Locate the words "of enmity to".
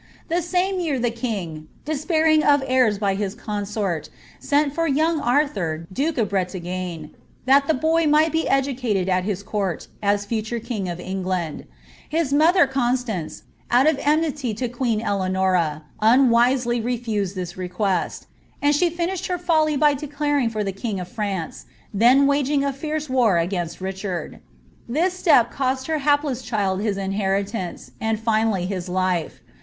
13.85-14.67